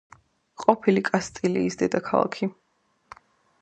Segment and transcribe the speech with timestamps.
[0.63, 2.53] ყოფილი კასტილიის დედაქალაქი.